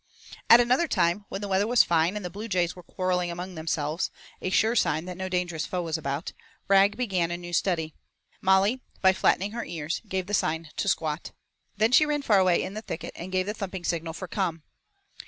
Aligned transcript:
At 0.49 0.59
another 0.59 0.87
time, 0.87 1.25
when 1.29 1.41
the 1.41 1.47
weather 1.47 1.67
was 1.67 1.83
fine 1.83 2.15
and 2.15 2.25
the 2.25 2.31
bluejays 2.31 2.75
were 2.75 2.81
quarrelling 2.81 3.29
among 3.29 3.53
themselves, 3.53 4.09
a 4.41 4.49
sure 4.49 4.75
sign 4.75 5.05
that 5.05 5.15
no 5.15 5.29
dangerous 5.29 5.67
foe 5.67 5.83
was 5.83 5.95
about, 5.95 6.33
Rag 6.67 6.97
began 6.97 7.29
a 7.29 7.37
new 7.37 7.53
study. 7.53 7.93
Molly, 8.41 8.81
by 9.03 9.13
flattening 9.13 9.51
her 9.51 9.63
ears, 9.63 10.01
gave 10.09 10.25
the 10.25 10.33
sign 10.33 10.71
to 10.77 10.87
squat. 10.87 11.33
Then 11.77 11.91
she 11.91 12.07
ran 12.07 12.23
far 12.23 12.39
away 12.39 12.63
in 12.63 12.73
the 12.73 12.81
thicket 12.81 13.13
and 13.15 13.31
gave 13.31 13.45
the 13.45 13.53
thumping 13.53 13.83
signal 13.83 14.13
for 14.13 14.27
'come.' 14.27 14.63